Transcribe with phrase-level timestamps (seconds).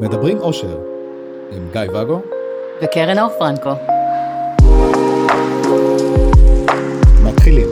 [0.00, 0.78] מדברים אושר
[1.52, 2.20] עם גיא ואגו
[2.82, 3.70] וקרן אור פרנקו.
[7.24, 7.66] מתחילים.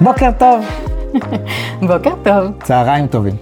[0.00, 0.64] בוקר טוב,
[1.88, 2.62] בוקר טוב.
[2.62, 3.36] צהריים טובים.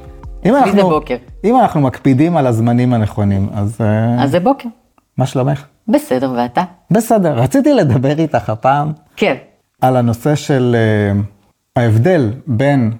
[0.46, 1.16] אם לי זה אנחנו, בוקר.
[1.44, 4.68] אם אנחנו מקפידים על הזמנים הנכונים, אז אה, אז זה בוקר.
[5.16, 5.66] מה שלומך?
[5.88, 6.62] בסדר, ואתה?
[6.90, 9.34] בסדר, רציתי לדבר איתך הפעם כן.
[9.80, 11.20] על הנושא של אה,
[11.78, 12.92] ההבדל בין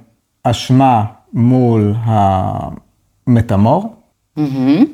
[0.43, 3.95] אשמה מול המטמור,
[4.36, 4.85] מהמם.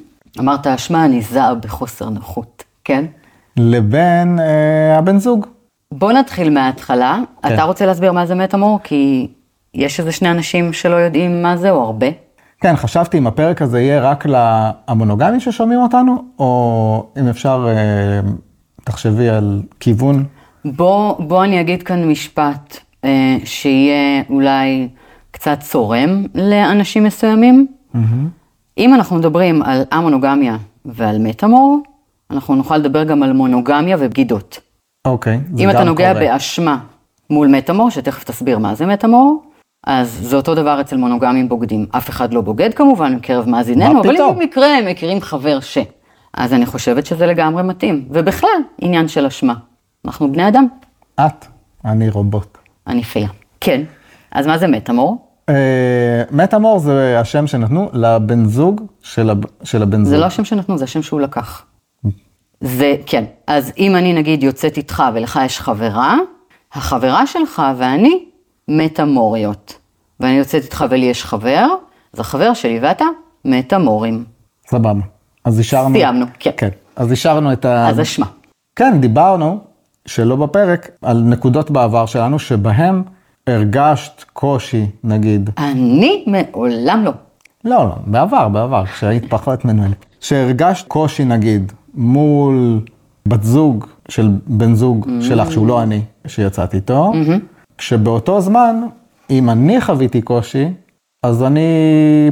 [0.40, 3.04] אמרת אשמה, אני זר בחוסר נוחות, כן?
[3.56, 5.46] לבין אה, הבן זוג.
[5.92, 7.18] בוא נתחיל מההתחלה.
[7.42, 7.54] כן.
[7.54, 8.78] אתה רוצה להסביר מה זה מטמור?
[8.84, 9.28] כי
[9.74, 12.06] יש איזה שני אנשים שלא יודעים מה זה, או הרבה.
[12.60, 18.20] כן, חשבתי אם הפרק הזה יהיה רק למונוגמים ששומעים אותנו, או אם אפשר, אה,
[18.84, 20.24] תחשבי על כיוון.
[20.64, 22.78] בוא, בוא אני אגיד כאן משפט
[23.44, 24.88] שיהיה אולי
[25.30, 27.66] קצת צורם לאנשים מסוימים.
[28.78, 31.78] אם אנחנו מדברים על המונוגמיה ועל מטמור,
[32.30, 34.60] אנחנו נוכל לדבר גם על מונוגמיה ובגידות.
[35.04, 36.26] אוקיי, זה אם אתה גם נוגע קורה.
[36.26, 36.78] באשמה
[37.30, 39.42] מול מטמור, שתכף תסביר מה זה מטמור,
[39.86, 41.86] אז זה אותו דבר אצל מונוגמים בוגדים.
[41.90, 44.38] אף אחד לא בוגד כמובן מקרב מאזיננו, אבל אם?
[44.38, 45.78] במקרה הם מכירים חבר ש...
[46.34, 48.04] אז אני חושבת שזה לגמרי מתאים.
[48.10, 49.54] ובכלל, עניין של אשמה.
[50.04, 50.66] אנחנו בני אדם,
[51.20, 51.46] את,
[51.84, 52.58] אני רובוט.
[52.86, 53.28] אני פייה.
[53.60, 53.82] כן.
[54.32, 55.28] אז מה זה מטמור?
[55.48, 59.44] אה, מטמור זה השם שנתנו לבן זוג של, הב...
[59.62, 60.14] של הבן זוג.
[60.14, 61.64] זה לא השם שנתנו, זה השם שהוא לקח.
[62.60, 63.24] זה, כן.
[63.46, 66.16] אז אם אני נגיד יוצאת איתך ולך יש חברה,
[66.72, 68.24] החברה שלך ואני
[68.68, 69.78] מטמוריות.
[70.20, 71.66] ואני יוצאת איתך ולי יש חבר,
[72.14, 73.04] אז החבר שלי ואתה
[73.44, 74.24] מטמורים.
[74.66, 75.00] סבבה.
[75.44, 75.94] אז השארנו...
[75.94, 76.50] סיימנו, כן.
[76.56, 76.68] כן.
[76.96, 77.88] אז השארנו את ה...
[77.88, 78.26] אז אשמה.
[78.76, 79.60] כן, דיברנו,
[80.06, 83.02] שלא בפרק, על נקודות בעבר שלנו שבהם
[83.46, 85.50] הרגשת קושי, נגיד.
[85.58, 87.10] אני מעולם לא.
[87.64, 90.04] לא, לא, בעבר, בעבר, כשהיית פחות מנוהלת.
[90.20, 92.80] שהרגשת קושי, נגיד, מול
[93.28, 95.24] בת זוג של בן זוג Mm-hmm.
[95.24, 97.12] שלך, שהוא לא אני, שיצאתי איתו,
[97.78, 98.76] כשבאותו זמן,
[99.30, 100.68] אם אני חוויתי קושי,
[101.22, 101.68] אז אני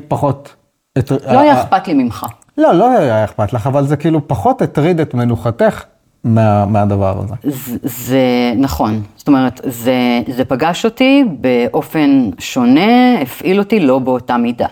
[0.09, 0.55] פחות...
[0.99, 2.27] את- לא היה אכפת לי ממך.
[2.59, 5.85] לא, לא היה אכפת לך, אבל זה כאילו פחות הטריד את מנוחתך
[6.25, 7.35] מה, מהדבר הזה.
[7.43, 14.37] זה, זה נכון, זאת אומרת, זה, זה פגש אותי באופן שונה, הפעיל אותי לא באותה
[14.37, 14.67] מידה.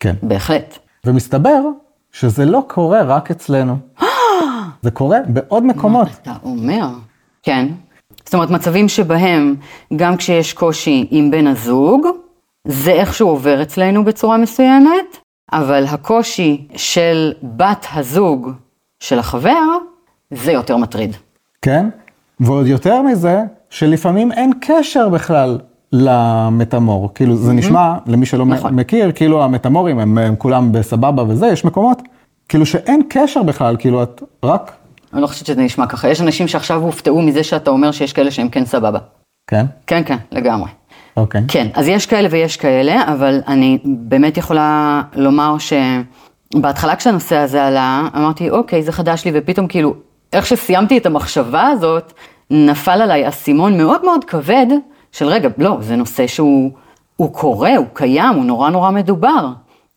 [0.00, 0.14] כן.
[0.22, 0.78] בהחלט.
[1.04, 1.60] ומסתבר
[2.12, 3.76] שזה לא קורה רק אצלנו.
[4.82, 6.08] זה קורה בעוד מקומות.
[6.22, 6.88] אתה אומר.
[7.42, 7.68] כן.
[8.24, 9.54] זאת אומרת, מצבים שבהם,
[9.96, 12.06] גם כשיש קושי עם בן הזוג,
[12.64, 15.16] זה איכשהו עובר אצלנו בצורה מסוימת,
[15.52, 18.50] אבל הקושי של בת הזוג
[19.00, 19.78] של החבר,
[20.30, 21.16] זה יותר מטריד.
[21.62, 21.88] כן?
[22.40, 25.58] ועוד יותר מזה, שלפעמים אין קשר בכלל
[25.92, 27.14] למטמור.
[27.14, 28.74] כאילו, זה נשמע, למי שלא נכון.
[28.74, 32.02] מכיר, כאילו המטמורים הם, הם כולם בסבבה וזה, יש מקומות,
[32.48, 34.72] כאילו שאין קשר בכלל, כאילו את רק,
[35.12, 36.08] אני לא חושבת שזה נשמע ככה.
[36.08, 38.98] יש אנשים שעכשיו הופתעו מזה שאתה אומר שיש כאלה שהם כן סבבה.
[39.46, 39.66] כן?
[39.86, 40.70] כן, כן, לגמרי.
[41.16, 41.42] אוקיי.
[41.48, 45.56] כן, אז יש כאלה ויש כאלה, אבל אני באמת יכולה לומר
[46.54, 49.94] שבהתחלה כשהנושא הזה עלה, אמרתי, אוקיי, זה חדש לי, ופתאום כאילו,
[50.36, 52.12] איך שסיימתי את המחשבה הזאת,
[52.50, 54.66] נפל עליי אסימון מאוד מאוד כבד,
[55.12, 56.70] של רגע, לא, זה נושא שהוא
[57.16, 59.48] הוא קורה, הוא קיים, הוא נורא נורא מדובר.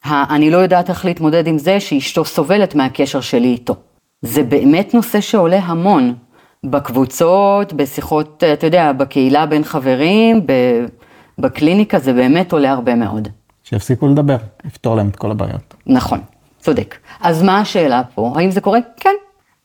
[0.05, 3.75] אני לא יודעת איך להתמודד עם זה שאשתו סובלת מהקשר שלי איתו.
[4.21, 6.13] זה באמת נושא שעולה המון.
[6.63, 10.85] בקבוצות, בשיחות, אתה יודע, בקהילה בין חברים, ב-
[11.39, 13.27] בקליניקה, זה באמת עולה הרבה מאוד.
[13.63, 15.75] שיפסיקו לדבר, יפתור להם את כל הבעיות.
[15.87, 16.19] נכון,
[16.59, 16.95] צודק.
[17.21, 18.33] אז מה השאלה פה?
[18.35, 18.79] האם זה קורה?
[18.97, 19.09] כן.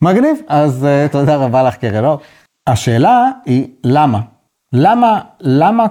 [0.03, 2.19] מגניב, אז uh, תודה רבה לך קרן אור.
[2.67, 4.21] השאלה היא למה?
[4.73, 5.87] למה, למה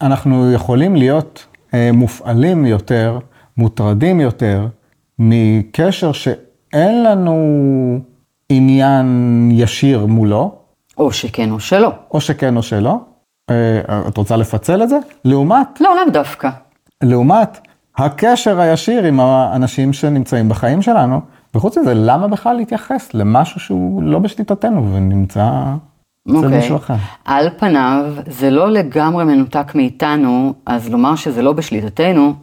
[0.00, 3.18] אנחנו יכולים להיות uh, מופעלים יותר,
[3.56, 4.66] מוטרדים יותר,
[5.18, 7.36] מקשר שאין לנו
[8.48, 10.54] עניין ישיר מולו,
[10.98, 11.92] או שכן או שלא.
[12.10, 12.98] או שכן או שלא?
[13.50, 13.54] Uh,
[14.08, 14.98] את רוצה לפצל את זה?
[15.24, 16.50] לעומת, לא, לאו דווקא.
[17.02, 17.58] לעומת
[17.96, 21.20] הקשר הישיר עם האנשים שנמצאים בחיים שלנו,
[21.54, 25.50] וחוץ מזה, למה בכלל להתייחס למשהו שהוא לא בשליטתנו ונמצא
[26.28, 26.58] אצל אוקיי.
[26.58, 26.94] מישהו אחר?
[27.24, 32.34] על פניו, זה לא לגמרי מנותק מאיתנו, אז לומר שזה לא בשליטתנו,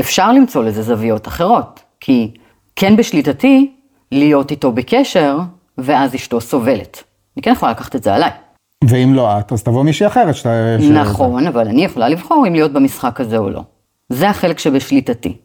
[0.00, 1.80] אפשר למצוא לזה זוויות אחרות.
[2.00, 2.30] כי
[2.76, 3.72] כן בשליטתי
[4.12, 5.38] להיות איתו בקשר,
[5.78, 7.02] ואז אשתו סובלת.
[7.36, 8.30] אני כן יכולה לקחת את זה עליי.
[8.84, 10.76] ואם לא את, אז תבוא מישהי אחרת שאתה...
[10.92, 13.62] נכון, אבל אני יכולה לבחור אם להיות במשחק הזה או לא.
[14.08, 15.36] זה החלק שבשליטתי.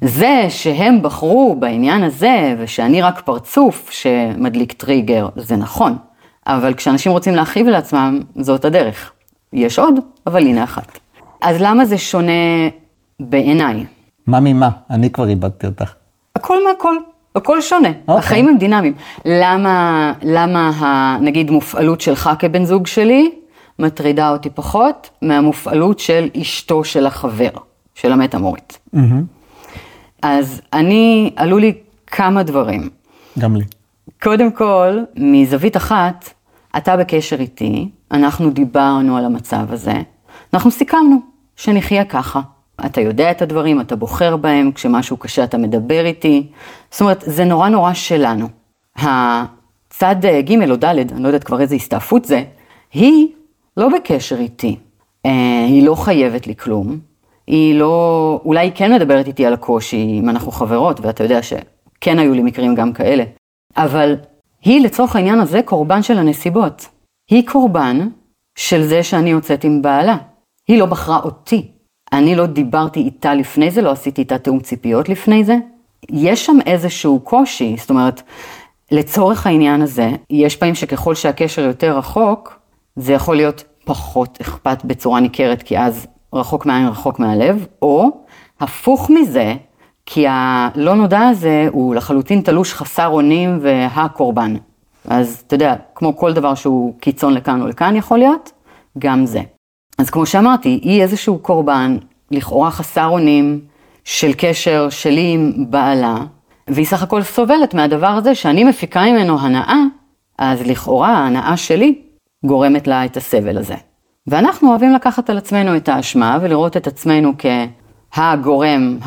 [0.00, 5.96] זה שהם בחרו בעניין הזה, ושאני רק פרצוף שמדליק טריגר, זה נכון.
[6.46, 9.12] אבל כשאנשים רוצים להכאיב לעצמם, זאת הדרך.
[9.52, 9.94] יש עוד,
[10.26, 10.98] אבל הנה אחת.
[11.40, 12.32] אז למה זה שונה
[13.20, 13.84] בעיניי?
[14.26, 14.68] מה ממה?
[14.90, 15.92] אני כבר איבדתי אותך.
[16.36, 16.94] הכל מהכל,
[17.34, 17.88] הכל שונה.
[17.88, 18.18] אוקיי.
[18.18, 18.92] החיים הם דינמיים.
[19.24, 23.30] למה, למה ה, נגיד מופעלות שלך כבן זוג שלי
[23.78, 27.50] מטרידה אותי פחות מהמופעלות של אשתו של החבר,
[27.94, 28.78] של המטמורית?
[30.24, 31.72] אז אני, עלו לי
[32.06, 32.90] כמה דברים.
[33.38, 33.64] גם לי.
[34.22, 36.30] קודם כל, מזווית אחת,
[36.76, 39.92] אתה בקשר איתי, אנחנו דיברנו על המצב הזה,
[40.54, 41.16] אנחנו סיכמנו
[41.56, 42.40] שנחיה ככה.
[42.86, 46.46] אתה יודע את הדברים, אתה בוחר בהם, כשמשהו קשה אתה מדבר איתי.
[46.90, 48.48] זאת אומרת, זה נורא נורא שלנו.
[48.96, 52.44] הצד אה, ג' או ד', אני לא יודעת כבר איזה הסתעפות זה,
[52.92, 53.28] היא
[53.76, 54.76] לא בקשר איתי.
[55.26, 56.98] אה, היא לא חייבת לי כלום.
[57.46, 62.18] היא לא, אולי היא כן מדברת איתי על הקושי, אם אנחנו חברות, ואתה יודע שכן
[62.18, 63.24] היו לי מקרים גם כאלה.
[63.76, 64.16] אבל
[64.64, 66.88] היא לצורך העניין הזה קורבן של הנסיבות.
[67.30, 68.08] היא קורבן
[68.58, 70.16] של זה שאני יוצאת עם בעלה.
[70.68, 71.68] היא לא בחרה אותי.
[72.12, 75.56] אני לא דיברתי איתה לפני זה, לא עשיתי איתה תיאום ציפיות לפני זה.
[76.10, 78.22] יש שם איזשהו קושי, זאת אומרת,
[78.90, 82.58] לצורך העניין הזה, יש פעמים שככל שהקשר יותר רחוק,
[82.96, 88.10] זה יכול להיות פחות אכפת בצורה ניכרת, כי אז רחוק מהעין, רחוק מהלב, או
[88.60, 89.54] הפוך מזה,
[90.06, 94.54] כי הלא נודע הזה הוא לחלוטין תלוש חסר אונים והקורבן.
[95.08, 98.52] אז אתה יודע, כמו כל דבר שהוא קיצון לכאן או לכאן יכול להיות,
[98.98, 99.40] גם זה.
[99.98, 101.96] אז כמו שאמרתי, היא איזשהו קורבן,
[102.30, 103.60] לכאורה חסר אונים,
[104.04, 106.16] של קשר שלי עם בעלה,
[106.68, 109.82] והיא סך הכל סובלת מהדבר הזה שאני מפיקה ממנו הנאה,
[110.38, 112.02] אז לכאורה ההנאה שלי
[112.46, 113.74] גורמת לה את הסבל הזה.
[114.26, 117.32] ואנחנו אוהבים לקחת על עצמנו את האשמה ולראות את עצמנו
[118.12, 118.98] כהגורם,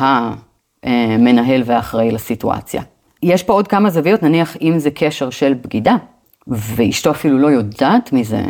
[0.82, 2.82] המנהל והאחראי לסיטואציה.
[3.22, 5.96] יש פה עוד כמה זוויות, נניח אם זה קשר של בגידה,
[6.48, 8.42] ואשתו אפילו לא יודעת מזה,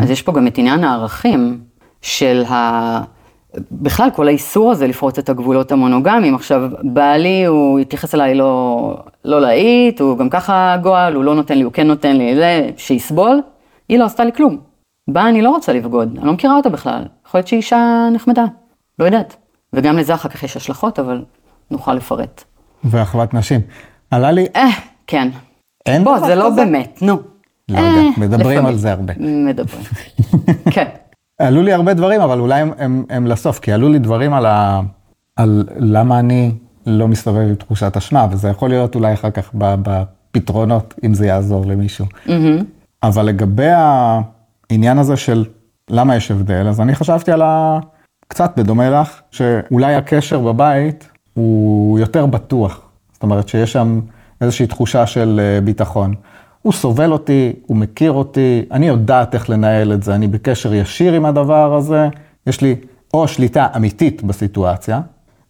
[0.00, 1.60] אז יש פה גם את עניין הערכים
[2.02, 3.02] של ה...
[3.72, 6.34] בכלל, כל האיסור הזה לפרוץ את הגבולות המונוגמיים.
[6.34, 11.58] עכשיו, בעלי, הוא התייחס אליי לא, לא להיט, הוא גם ככה גועל, הוא לא נותן
[11.58, 13.40] לי, הוא כן נותן לי, זה, שיסבול.
[13.88, 14.71] היא לא עשתה לי כלום.
[15.08, 17.04] בה אני לא רוצה לבגוד, אני לא מכירה אותה בכלל.
[17.26, 18.44] יכול להיות שהיא אישה נחמדה,
[18.98, 19.36] לא יודעת.
[19.72, 21.24] וגם לזה אחר כך יש השלכות, אבל
[21.70, 22.44] נוכל לפרט.
[22.84, 23.60] ואחוות נשים.
[24.10, 24.68] עלה לי, אה,
[25.06, 25.28] כן.
[25.86, 26.64] אין בוא, זה לא כזה?
[26.64, 27.20] באמת, נו.
[27.68, 28.66] לא יודע, אה, מדברים לפעמים.
[28.66, 29.12] על זה הרבה.
[29.18, 29.82] מדברים.
[30.74, 30.88] כן.
[31.38, 34.46] עלו לי הרבה דברים, אבל אולי הם, הם, הם לסוף, כי עלו לי דברים על,
[34.46, 34.80] ה,
[35.36, 36.52] על למה אני
[36.86, 41.66] לא מסתובב עם תחושת אשמה, וזה יכול להיות אולי אחר כך בפתרונות, אם זה יעזור
[41.66, 42.06] למישהו.
[43.02, 43.70] אבל לגבי
[44.72, 45.44] העניין הזה של
[45.90, 47.78] למה יש הבדל, אז אני חשבתי על ה...
[48.28, 52.80] קצת בדומה לך, שאולי הקשר בבית הוא יותר בטוח.
[53.12, 54.00] זאת אומרת שיש שם
[54.40, 56.14] איזושהי תחושה של אה, ביטחון.
[56.62, 61.12] הוא סובל אותי, הוא מכיר אותי, אני יודעת איך לנהל את זה, אני בקשר ישיר
[61.12, 62.08] עם הדבר הזה,
[62.46, 62.76] יש לי
[63.14, 65.00] או שליטה אמיתית בסיטואציה,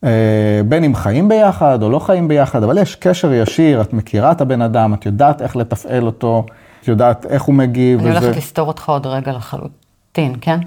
[0.05, 4.33] אה, בין אם חיים ביחד או לא חיים ביחד, אבל יש קשר ישיר, את מכירה
[4.33, 6.47] את הבן אדם, את יודעת איך לתפעל אותו,
[6.83, 8.01] את יודעת איך הוא מגיב.
[8.01, 10.59] אני וזה- הולכת לסתור אותך עוד רגע לחלוטין, כן?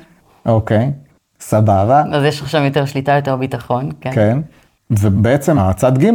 [0.45, 0.91] אוקיי,
[1.39, 2.03] סבבה.
[2.13, 4.11] אז יש שם יותר שליטה, יותר ביטחון, כן?
[4.13, 4.39] כן,
[4.91, 6.11] ובעצם הצד ג',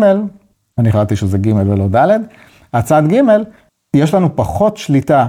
[0.79, 2.09] אני החלטתי שזה ג' ולא ד',
[2.75, 3.21] הצד ג',
[3.97, 5.27] יש לנו פחות שליטה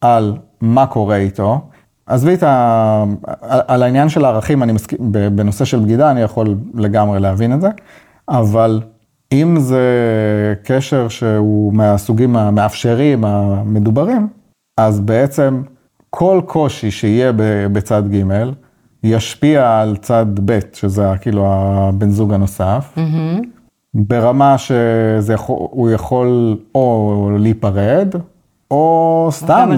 [0.00, 1.60] על מה קורה איתו.
[2.06, 3.04] עזבי את ה...
[3.42, 4.98] על- העניין של הערכים, אני מסכים,
[5.36, 7.68] בנושא של בגידה, אני יכול לגמרי להבין את זה,
[8.28, 8.80] אבל
[9.32, 9.84] אם זה
[10.64, 14.28] קשר שהוא מהסוגים המאפשרים, המדוברים,
[14.76, 15.62] אז בעצם
[16.10, 17.32] כל קושי שיהיה
[17.72, 18.24] בצד ג'
[19.04, 22.98] ישפיע על צד ב', שזה כאילו הבן זוג הנוסף,
[23.94, 28.14] ברמה שהוא יכול או להיפרד,
[28.70, 29.70] או סתם,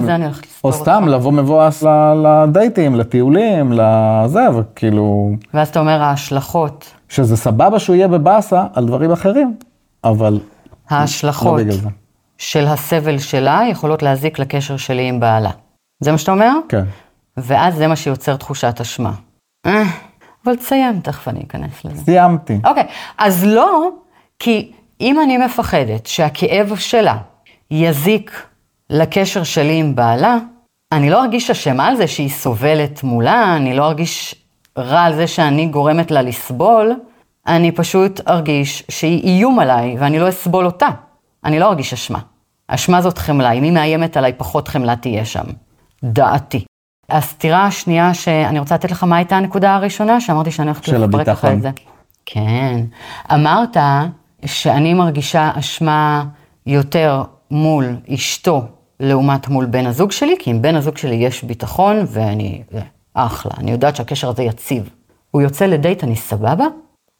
[0.63, 1.15] או סתם אותך.
[1.15, 1.83] לבוא מבואס
[2.23, 9.11] לדייטים, לטיולים, לזה, וכאילו, ואז אתה אומר ההשלכות, שזה סבבה שהוא יהיה בבאסה על דברים
[9.11, 9.55] אחרים,
[10.03, 10.39] אבל לא
[10.89, 11.89] ההשלכות זה.
[12.37, 15.49] של הסבל שלה יכולות להזיק לקשר שלי עם בעלה.
[15.99, 16.51] זה מה שאתה אומר?
[16.69, 16.83] כן.
[17.37, 19.11] ואז זה מה שיוצר תחושת אשמה.
[19.65, 19.83] אה,
[20.45, 22.03] אבל תסיים, תכף אני אכנס לזה.
[22.03, 22.59] סיימתי.
[22.65, 22.83] אוקיי,
[23.17, 23.89] אז לא,
[24.39, 27.17] כי אם אני מפחדת שהכאב שלה
[27.71, 28.45] יזיק
[28.89, 30.37] לקשר שלי עם בעלה,
[30.91, 34.44] אני לא ארגיש אשמה על זה שהיא סובלת מולה, אני לא ארגיש
[34.77, 36.93] רע על זה שאני גורמת לה לסבול,
[37.47, 40.87] אני פשוט ארגיש שהיא איום עליי ואני לא אסבול אותה.
[41.45, 42.19] אני לא ארגיש אשמה.
[42.67, 45.45] אשמה זאת חמלה, אם היא מאיימת עליי, פחות חמלה תהיה שם.
[46.03, 46.65] דעתי.
[47.09, 50.21] הסתירה השנייה שאני רוצה לתת לך, מה הייתה הנקודה הראשונה?
[50.21, 51.45] שאמרתי שאני הולכת לפרק לך.
[51.45, 51.69] את זה.
[52.25, 52.79] כן.
[53.33, 53.77] אמרת
[54.45, 56.25] שאני מרגישה אשמה
[56.65, 58.63] יותר מול אשתו
[58.99, 62.63] לעומת מול בן הזוג שלי, כי עם בן הזוג שלי יש ביטחון ואני,
[63.15, 64.89] אחלה, אני יודעת שהקשר הזה יציב.
[65.31, 66.65] הוא יוצא לדייט, אני סבבה?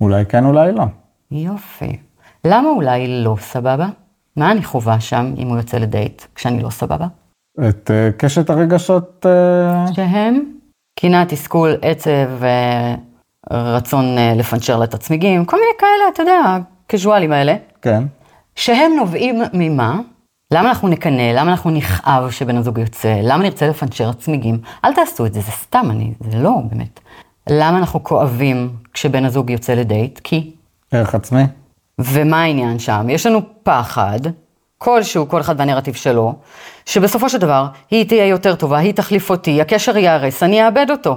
[0.01, 0.83] אולי כן, אולי לא.
[1.31, 1.97] יופי.
[2.45, 3.87] למה אולי לא סבבה?
[4.35, 7.07] מה אני חווה שם אם הוא יוצא לדייט כשאני לא סבבה?
[7.69, 10.39] את אה, קשת הרגשות, אה, שהם
[10.99, 12.95] קנאה, תסכול, עצב, אה,
[13.51, 18.03] רצון אה, לפנצ'ר לה את הצמיגים, כל מיני כאלה, אתה יודע, הקזואלים האלה, כן.
[18.55, 19.99] שהם נובעים ממה?
[20.51, 21.31] למה אנחנו נקנא?
[21.33, 23.19] למה אנחנו נכאב שבן הזוג יוצא?
[23.23, 24.59] למה נרצה לפנצ'ר צמיגים?
[24.85, 26.99] אל תעשו את זה, זה סתם, אני, זה לא באמת.
[27.49, 30.19] למה אנחנו כואבים כשבן הזוג יוצא לדייט?
[30.23, 30.51] כי
[30.91, 31.43] ערך עצמי.
[31.99, 33.07] ומה העניין שם?
[33.09, 34.19] יש לנו פחד,
[34.77, 36.33] כלשהו, כל אחד והנרטיב שלו,
[36.85, 41.15] שבסופו של דבר היא תהיה יותר טובה, היא תחליף אותי, הקשר ייהרס, אני אאבד אותו.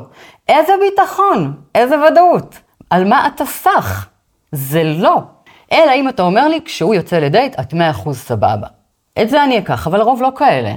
[0.49, 2.59] איזה ביטחון, איזה ודאות.
[2.91, 4.09] על מה אתה סח?
[4.53, 5.23] זה לא.
[5.73, 8.78] אלא אם אתה אומר לי, כשהוא יוצא לדייט, את 100% סבבה.
[9.23, 10.75] את זה אני אקח, אבל הרוב לא כאלה.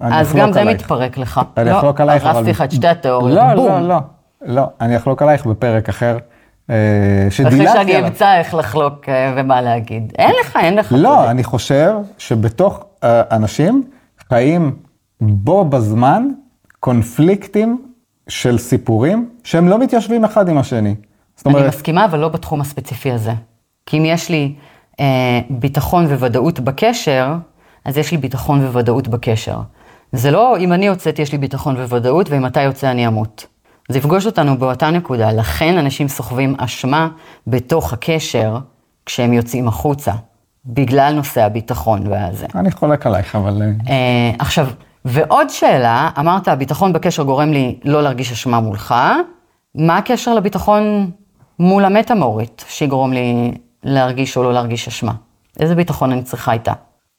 [0.00, 0.64] אז גם זה.
[0.64, 1.40] מתפרק לך.
[1.56, 2.36] אני לא, אחלוק עלייך, אבל...
[2.36, 3.38] הרסתי לך את שתי התיאוריות.
[3.38, 3.68] לא, בום.
[3.68, 3.98] לא, לא,
[4.42, 4.62] לא.
[4.80, 6.18] אני אחלוק עלייך בפרק אחר,
[6.70, 6.74] אה,
[7.20, 8.08] אחרי שדילגתי שאני עליו.
[8.08, 10.12] אמצא איך לחלוק אה, ומה להגיד.
[10.18, 10.94] אין לך, אין לך.
[10.96, 11.30] לא.
[11.30, 13.82] אני חושב שבתוך אה, אנשים
[14.28, 14.76] חיים
[15.20, 16.28] בו בזמן
[16.80, 17.82] קונפליקטים
[18.28, 20.94] של סיפורים שהם לא מתיישבים אחד עם השני.
[21.36, 23.32] זאת אני מסכימה, אבל לא בתחום הספציפי הזה.
[23.86, 24.54] כי אם יש לי
[25.00, 27.34] אה, ביטחון וודאות בקשר,
[27.84, 29.58] אז יש לי ביטחון וודאות בקשר.
[30.12, 33.46] זה לא אם אני יוצאת יש לי ביטחון וודאות, ואם אתה יוצא אני אמות.
[33.88, 37.08] זה יפגוש אותנו באותה נקודה, לכן אנשים סוחבים אשמה
[37.46, 38.58] בתוך הקשר
[39.06, 40.12] כשהם יוצאים החוצה,
[40.66, 42.46] בגלל נושא הביטחון והזה.
[42.54, 43.62] אני חולק עלייך, אבל...
[43.62, 44.68] אה, אה, עכשיו,
[45.04, 48.94] ועוד שאלה, אמרת, הביטחון בקשר גורם לי לא להרגיש אשמה מולך,
[49.74, 51.10] מה הקשר לביטחון
[51.58, 53.52] מול המטמורית, שיגרום לי
[53.84, 55.12] להרגיש או לא להרגיש אשמה?
[55.60, 56.72] איזה ביטחון אני צריכה איתה?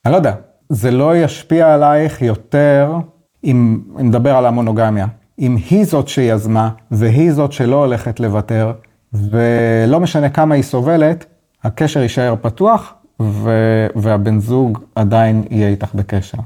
[0.05, 0.33] אני לא יודע,
[0.73, 2.97] זה לא ישפיע עלייך יותר
[3.43, 5.07] אם נדבר על המונוגמיה.
[5.39, 8.73] אם היא זאת שיזמה, והיא זאת שלא הולכת לוותר,
[9.13, 11.25] ולא משנה כמה היא סובלת,
[11.63, 13.51] הקשר יישאר פתוח, ו...
[13.95, 16.37] והבן זוג עדיין יהיה איתך בקשר.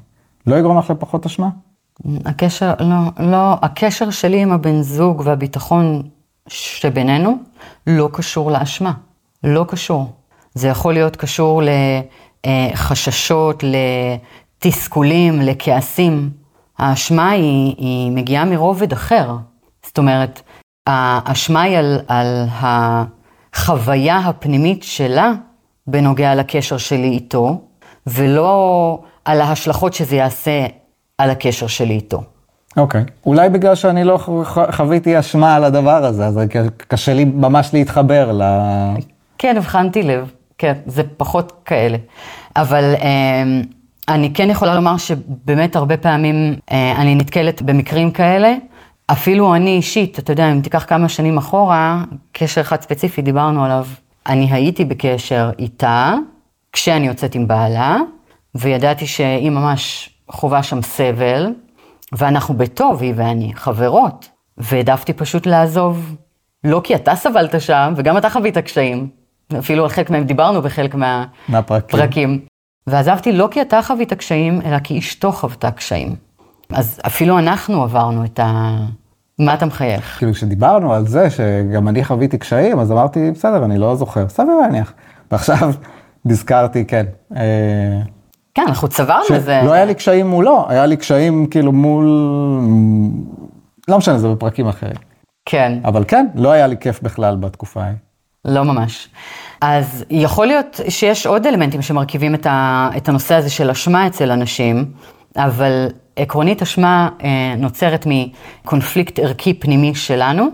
[0.48, 1.50] לא יגרום לך לפחות אשמה?
[2.25, 6.03] הקשר, לא, לא, הקשר שלי עם הבן זוג והביטחון
[6.48, 7.38] שבינינו
[7.88, 8.93] לא קשור לאשמה,
[9.43, 10.12] לא קשור.
[10.53, 11.62] זה יכול להיות קשור
[12.46, 16.29] לחששות, לתסכולים, לכעסים.
[16.77, 19.36] האשמה היא, היא מגיעה מרובד אחר.
[19.86, 20.41] זאת אומרת,
[20.88, 25.32] האשמה היא על, על החוויה הפנימית שלה
[25.88, 27.62] בנוגע לקשר שלי איתו,
[28.08, 30.65] ולא על ההשלכות שזה יעשה
[31.17, 32.24] על הקשר שלי איתו.
[32.77, 33.03] אוקיי.
[33.25, 34.20] אולי בגלל שאני לא
[34.72, 36.39] חוויתי אשמה על הדבר הזה, אז
[36.88, 38.41] קשה לי ממש להתחבר ל...
[39.38, 41.98] כן, הבחנתי לב, כן, זה פחות כאלה.
[42.56, 43.44] אבל אה,
[44.08, 48.56] אני כן יכולה לומר שבאמת הרבה פעמים אה, אני נתקלת במקרים כאלה.
[49.12, 53.86] אפילו אני אישית, אתה יודע, אם תיקח כמה שנים אחורה, קשר אחד ספציפי, דיברנו עליו,
[54.28, 56.14] אני הייתי בקשר איתה,
[56.72, 57.98] כשאני יוצאת עם בעלה,
[58.56, 61.54] וידעתי שהיא ממש חווה שם סבל,
[62.12, 66.16] ואנחנו בטוב, היא ואני, חברות, והעדפתי פשוט לעזוב.
[66.64, 69.10] לא כי אתה סבלת שם, וגם אתה חווית קשיים.
[69.60, 71.50] אפילו על חלק מהם דיברנו בחלק מהפרקים.
[71.50, 72.39] מהפרקים.
[72.88, 76.16] ועזבתי לא כי אתה חווית קשיים, אלא כי אשתו חוותה קשיים.
[76.70, 78.75] אז אפילו אנחנו עברנו את ה...
[79.39, 80.18] מה אתה מחייך?
[80.18, 84.56] כאילו כשדיברנו על זה שגם אני חוויתי קשיים, אז אמרתי, בסדר, אני לא זוכר, סביר
[84.62, 84.94] להניח.
[85.32, 85.74] ועכשיו
[86.25, 87.06] נזכרתי, כן.
[87.36, 88.01] אה,
[88.54, 89.60] כן, אנחנו צברנו איזה...
[89.62, 92.06] שלא היה לי קשיים מולו, היה לי קשיים כאילו מול...
[93.88, 94.96] לא משנה, זה בפרקים אחרים.
[95.46, 95.80] כן.
[95.86, 97.96] אבל כן, לא היה לי כיף בכלל בתקופה ההיא.
[98.48, 99.08] לא ממש.
[99.62, 104.32] אז יכול להיות שיש עוד אלמנטים שמרכיבים את, ה, את הנושא הזה של אשמה אצל
[104.32, 104.86] אנשים,
[105.36, 110.48] אבל עקרונית אשמה אה, נוצרת מקונפליקט ערכי פנימי שלנו,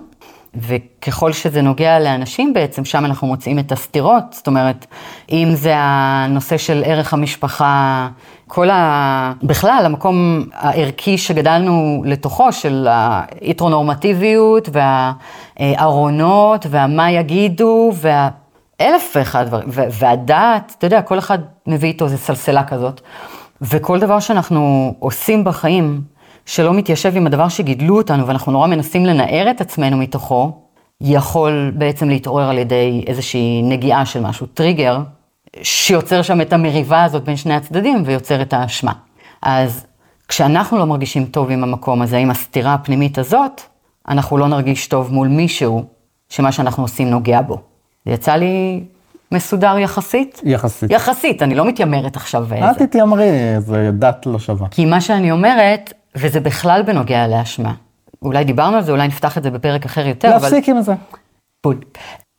[0.56, 4.86] וככל שזה נוגע לאנשים בעצם, שם אנחנו מוצאים את הסתירות, זאת אומרת,
[5.32, 8.08] אם זה הנושא של ערך המשפחה,
[8.48, 9.34] כל ה...
[9.44, 14.70] בכלל, המקום הערכי שגדלנו לתוכו, של ההיטרונורמטיביות
[15.60, 18.30] והארונות והמה יגידו, וה...
[18.82, 23.02] אלף ואחד דברים, והדעת, אתה יודע, כל אחד מביא איתו איזו סלסלה כזאת,
[23.62, 26.02] וכל דבר שאנחנו עושים בחיים,
[26.46, 30.52] שלא מתיישב עם הדבר שגידלו אותנו, ואנחנו נורא מנסים לנער את עצמנו מתוכו,
[31.02, 35.00] יכול בעצם להתעורר על ידי איזושהי נגיעה של משהו, טריגר,
[35.62, 38.92] שיוצר שם את המריבה הזאת בין שני הצדדים ויוצר את האשמה.
[39.42, 39.86] אז
[40.28, 43.62] כשאנחנו לא מרגישים טוב עם המקום הזה, עם הסתירה הפנימית הזאת,
[44.08, 45.86] אנחנו לא נרגיש טוב מול מישהו
[46.30, 47.58] שמה שאנחנו עושים נוגע בו.
[48.06, 48.84] זה יצא לי
[49.32, 50.42] מסודר יחסית?
[50.44, 50.92] יחסית.
[50.92, 52.74] יחסית, אני לא מתיימרת עכשיו אל.
[52.74, 54.68] תתיימרי, זה דת לא שווה.
[54.72, 57.74] כי מה שאני אומרת, וזה בכלל בנוגע לאשמה,
[58.22, 60.94] אולי דיברנו על זה, אולי נפתח את זה בפרק אחר יותר, אבל להפסיק עם זה.
[61.64, 61.80] בול.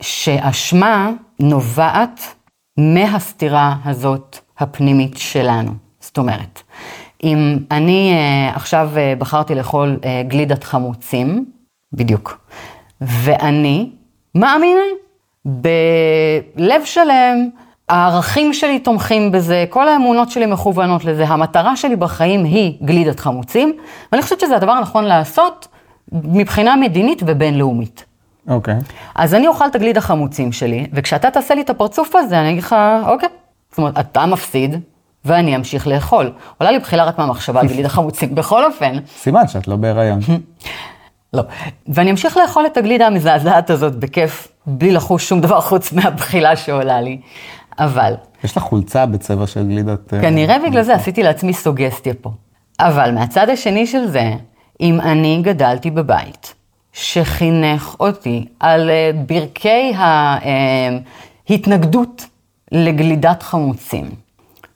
[0.02, 2.20] שאשמה נובעת
[2.78, 5.72] מהסתירה הזאת הפנימית שלנו.
[6.00, 6.62] זאת אומרת,
[7.24, 11.44] אם אני אה, עכשיו אה, בחרתי לאכול אה, גלידת חמוצים,
[11.92, 12.48] בדיוק,
[13.00, 13.90] ואני
[14.34, 14.80] מאמינה
[15.44, 17.48] בלב שלם,
[17.88, 23.72] הערכים שלי תומכים בזה, כל האמונות שלי מכוונות לזה, המטרה שלי בחיים היא גלידת חמוצים,
[24.12, 25.68] ואני חושבת שזה הדבר הנכון לעשות
[26.12, 28.04] מבחינה מדינית ובינלאומית.
[28.48, 28.74] אוקיי.
[29.14, 32.62] אז אני אוכל את הגליד החמוצים שלי, וכשאתה תעשה לי את הפרצוף הזה, אני אגיד
[32.62, 32.76] לך,
[33.06, 33.28] אוקיי.
[33.70, 34.80] זאת אומרת, אתה מפסיד,
[35.24, 36.32] ואני אמשיך לאכול.
[36.58, 38.96] עולה לי בחילה רק מהמחשבה על גליד החמוצים, בכל אופן.
[39.16, 40.20] סימן שאת לא בהיריון.
[41.34, 41.42] לא.
[41.88, 47.00] ואני אמשיך לאכול את הגלידה המזעזעת הזאת בכיף, בלי לחוש שום דבר חוץ מהבחילה שעולה
[47.00, 47.20] לי.
[47.78, 48.14] אבל,
[48.44, 50.14] יש לך חולצה בצבע של גלידת...
[50.14, 52.30] אה, כנראה בגלל זה עשיתי לעצמי סוגסטיה פה.
[52.80, 54.32] אבל מהצד השני של זה,
[54.80, 56.54] אם אני גדלתי בבית
[56.94, 59.92] שחינך אותי על אה, ברכי
[61.48, 62.26] ההתנגדות
[62.72, 64.10] לגלידת חמוצים,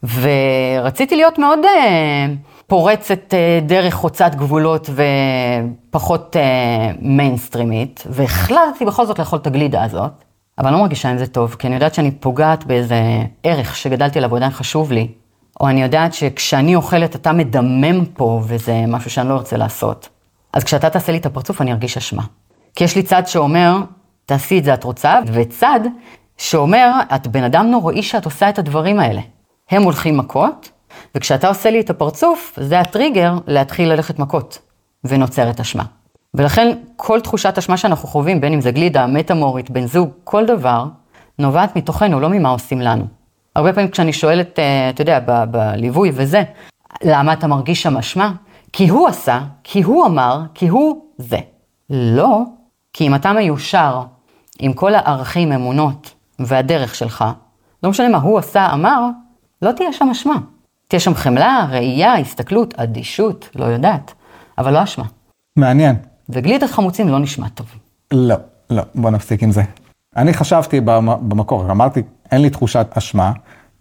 [0.02, 2.26] ורציתי להיות מאוד אה,
[2.66, 4.90] פורצת אה, דרך חוצת גבולות
[5.90, 6.36] ופחות
[7.00, 10.12] מיינסטרימית, והחלטתי בכל זאת לאכול את הגלידה הזאת,
[10.58, 13.00] אבל אני לא מרגישה עם זה טוב, כי אני יודעת שאני פוגעת באיזה
[13.42, 15.08] ערך שגדלתי עליו, הוא עדיין חשוב לי,
[15.60, 20.08] או אני יודעת שכשאני אוכלת אתה מדמם פה, וזה משהו שאני לא ארצה לעשות.
[20.52, 22.22] אז כשאתה תעשה לי את הפרצוף אני ארגיש אשמה.
[22.74, 23.76] כי יש לי צד שאומר,
[24.26, 25.80] תעשי את זה את רוצה, וצד
[26.38, 29.20] שאומר, את בן אדם נוראי שאת עושה את הדברים האלה.
[29.70, 30.70] הם הולכים מכות,
[31.14, 34.58] וכשאתה עושה לי את הפרצוף, זה הטריגר להתחיל ללכת מכות,
[35.04, 35.84] ונוצרת אשמה.
[36.34, 40.84] ולכן כל תחושת אשמה שאנחנו חווים, בין אם זה גלידה, מטמורית, בן זוג, כל דבר,
[41.38, 43.04] נובעת מתוכנו, לא ממה עושים לנו.
[43.56, 45.20] הרבה פעמים כשאני שואלת, אה, אתה יודע,
[45.50, 46.42] בליווי וזה,
[47.04, 48.32] למה אתה מרגיש שם אשמה?
[48.72, 51.38] כי הוא עשה, כי הוא אמר, כי הוא זה.
[51.90, 52.42] לא,
[52.92, 54.02] כי אם אתה מיושר
[54.58, 57.24] עם כל הערכים, אמונות והדרך שלך,
[57.82, 59.00] לא משנה מה הוא עשה, אמר,
[59.62, 60.36] לא תהיה שם אשמה.
[60.88, 64.14] תהיה שם חמלה, ראייה, הסתכלות, אדישות, לא יודעת,
[64.58, 65.04] אבל לא אשמה.
[65.56, 65.96] מעניין.
[66.28, 67.66] וגלידת חמוצים לא נשמע טוב.
[68.12, 68.34] לא,
[68.70, 69.62] לא, בוא נפסיק עם זה.
[70.16, 73.32] אני חשבתי במ- במקור, אמרתי, אין לי תחושת אשמה,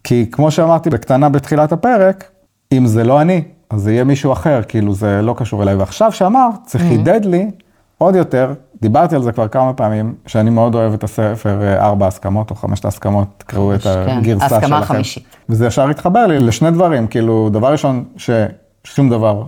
[0.03, 2.31] כי כמו שאמרתי בקטנה בתחילת הפרק,
[2.71, 5.75] אם זה לא אני, אז זה יהיה מישהו אחר, כאילו זה לא קשור אליי.
[5.75, 7.51] ועכשיו שאמרת, זה חידד לי
[7.97, 12.07] עוד יותר, דיברתי על זה כבר כמה פעמים, שאני מאוד אוהב את הספר אה, ארבע
[12.07, 14.55] הסכמות או חמשת ההסכמות, תקראו את כן, הגרסה שלכם.
[14.55, 15.23] ההסכמה החמישית.
[15.49, 19.43] וזה ישר התחבר לי לשני דברים, כאילו, דבר ראשון, ששום דבר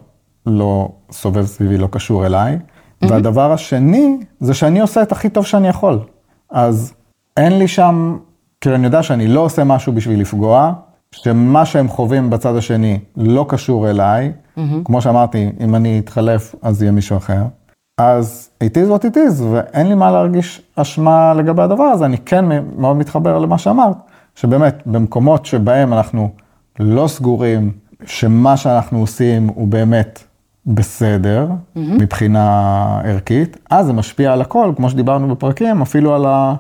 [0.46, 2.58] לא סובב סביבי, לא קשור אליי,
[3.02, 6.00] והדבר השני, זה שאני עושה את הכי טוב שאני יכול.
[6.52, 6.94] אז
[7.38, 8.18] אין לי שם,
[8.62, 10.74] כאילו, אני יודע שאני לא עושה משהו בשביל לפגוע,
[11.12, 14.32] שמה שהם חווים בצד השני לא קשור אליי,
[14.86, 17.44] כמו שאמרתי, אם אני אתחלף, אז יהיה מישהו אחר.
[17.98, 22.18] אז it is what it is, ואין לי מה להרגיש אשמה לגבי הדבר הזה, אני
[22.18, 22.46] כן
[22.78, 23.98] מאוד מתחבר למה שאמרת,
[24.36, 26.30] שבאמת, במקומות שבהם אנחנו
[26.80, 27.72] לא סגורים,
[28.06, 30.24] שמה שאנחנו עושים הוא באמת
[30.70, 31.80] בסדר, mm-hmm.
[31.80, 36.56] מבחינה ערכית, אז זה משפיע על הכל, כמו שדיברנו בפרקים, אפילו על ה...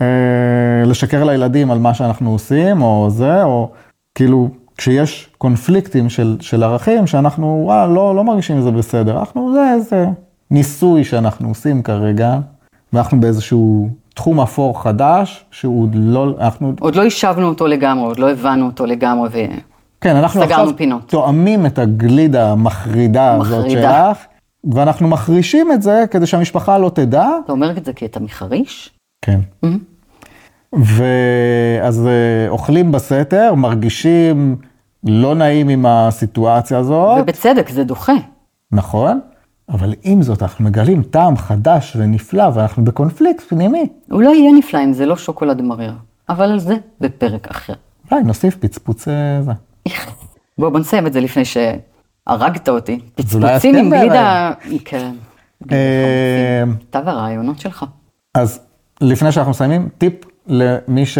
[0.00, 3.70] אה, לשקר לילדים על מה שאנחנו עושים, או זה, או
[4.14, 4.48] כאילו,
[4.78, 9.72] כשיש קונפליקטים של, של ערכים, שאנחנו, וואלה, לא, לא מרגישים את זה בסדר, אנחנו, זה
[9.74, 10.06] איזה
[10.50, 12.38] ניסוי שאנחנו עושים כרגע,
[12.92, 18.30] ואנחנו באיזשהו תחום אפור חדש, שהוא לא, אנחנו, עוד לא השבנו אותו לגמרי, עוד לא
[18.30, 19.38] הבנו אותו לגמרי, ו...
[20.02, 21.08] כן, אנחנו עכשיו פינות.
[21.08, 23.70] תואמים את הגלידה המחרידה הזאת.
[23.70, 24.18] שלך,
[24.72, 27.28] ואנחנו מחרישים את זה כדי שהמשפחה לא תדע.
[27.44, 28.90] אתה אומר את זה כי אתה מחריש?
[29.22, 29.40] כן.
[30.72, 34.56] ואז אה, אוכלים בסתר, מרגישים
[35.04, 38.12] לא נעים עם הסיטואציה הזאת, ובצדק, זה דוחה.
[38.72, 39.20] נכון,
[39.68, 43.86] אבל עם זאת אנחנו מגלים טעם חדש ונפלא, ואנחנו בקונפליקט פנימי.
[44.10, 45.94] הוא לא יהיה נפלא אם זה לא שוקולד מריר,
[46.28, 47.74] אבל על זה בפרק אחר.
[48.10, 49.52] אולי נוסיף פצפוץ אה, זה.
[50.58, 53.00] בוא, בוא נסיים את זה לפני שהרגת אותי.
[53.14, 54.52] פצפוצים עם גלידה...
[54.84, 55.14] כן.
[56.90, 57.84] אתה והרעיונות שלך.
[58.34, 58.60] אז
[59.00, 60.14] לפני שאנחנו מסיימים, טיפ
[60.46, 61.18] למי ש...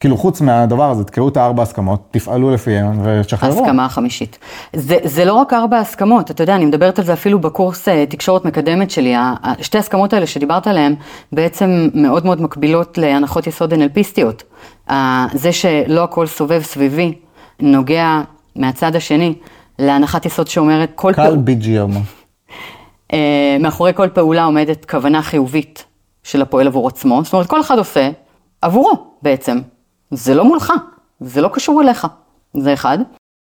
[0.00, 3.58] כאילו חוץ מהדבר הזה, תקראו את הארבע הסכמות, תפעלו לפיהן ותשחררו.
[3.58, 4.38] ההסכמה החמישית.
[4.72, 8.06] זה, זה לא רק ארבע הסכמות, אתה יודע, אני מדברת על זה אפילו בקורס אה,
[8.06, 9.14] תקשורת מקדמת שלי.
[9.60, 10.94] שתי ההסכמות האלה שדיברת עליהן,
[11.32, 14.42] בעצם מאוד מאוד מקבילות להנחות יסוד NLPיסטיות.
[14.92, 17.14] ה- זה שלא הכל סובב סביבי,
[17.60, 18.20] נוגע
[18.56, 19.34] מהצד השני
[19.78, 22.00] להנחת יסוד שאומרת כל קל פעולה, ביג'ירמו.
[23.12, 25.84] אה, מאחורי כל פעולה עומדת כוונה חיובית
[26.22, 28.10] של הפועל עבור עצמו, זאת אומרת כל אחד עושה
[28.62, 29.58] עבורו בעצם,
[30.10, 30.72] זה לא מולך,
[31.20, 32.06] זה לא קשור אליך,
[32.54, 32.98] זה אחד.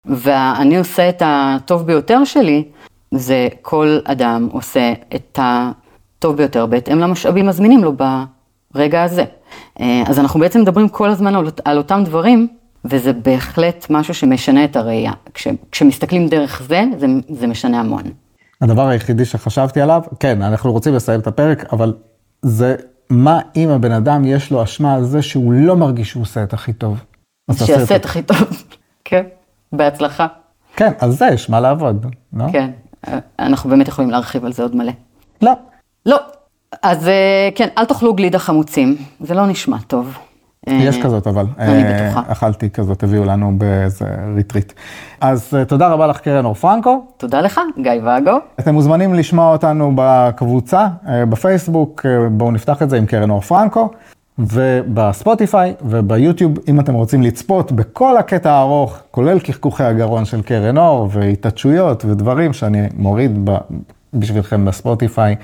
[0.07, 2.65] ואני עושה את הטוב ביותר שלי,
[3.15, 7.93] זה כל אדם עושה את הטוב ביותר בהתאם למשאבים הזמינים לו
[8.75, 9.25] ברגע הזה.
[9.81, 12.49] אה, אז אנחנו בעצם מדברים כל הזמן על, על אותם דברים,
[12.85, 15.13] וזה בהחלט משהו שמשנה את הראייה.
[15.35, 18.03] כש, כשמסתכלים דרך זה, זה, זה משנה המון.
[18.61, 21.95] הדבר היחידי שחשבתי עליו, כן, אנחנו רוצים לסיים את הפרק, אבל
[22.43, 22.77] זה
[23.13, 26.53] מה אם הבן אדם יש לו אשמה על זה שהוא לא מרגיש שהוא עושה את
[26.53, 27.05] הכי טוב.
[27.53, 28.63] שיעשה את הכי טוב.
[29.05, 29.23] כן,
[29.73, 30.27] בהצלחה.
[30.77, 32.45] כן, על זה יש מה לעבוד, לא?
[32.53, 32.71] כן,
[33.39, 34.93] אנחנו באמת יכולים להרחיב על זה עוד מלא.
[35.43, 35.53] לא.
[36.07, 36.19] לא,
[36.83, 40.19] אז אה, כן, אל תאכלו גלידת חמוצים, זה לא נשמע טוב.
[40.67, 42.33] יש אה, כזאת אבל, אני אה, בטוחה.
[42.33, 44.05] אכלתי כזאת, הביאו לנו באיזה
[44.37, 44.73] ריטריט.
[45.21, 47.05] אז אה, תודה רבה לך קרן אור פרנקו.
[47.17, 48.39] תודה לך, גיא ואגו.
[48.61, 50.87] אתם מוזמנים לשמוע אותנו בקבוצה,
[51.29, 53.91] בפייסבוק, בואו נפתח את זה עם קרן אור פרנקו,
[54.39, 61.09] ובספוטיפיי וביוטיוב, אם אתם רוצים לצפות בכל הקטע הארוך, כולל כחכוחי הגרון של קרן אור
[61.13, 63.59] והתעטשויות ודברים שאני מוריד ב-
[64.15, 65.37] בשבילכם בספוטיפיי,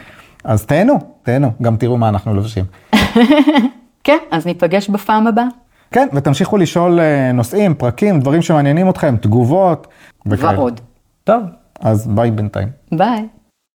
[0.44, 2.64] אז תהנו, תהנו, גם תראו מה אנחנו לובשים.
[4.08, 5.44] כן, אז ניפגש בפעם הבאה.
[5.90, 9.86] כן, ותמשיכו לשאול אה, נושאים, פרקים, דברים שמעניינים אתכם, תגובות.
[10.26, 10.58] וכאלה.
[10.58, 10.80] ועוד.
[11.24, 11.42] טוב,
[11.80, 12.68] אז ביי בינתיים.
[12.92, 13.28] ביי.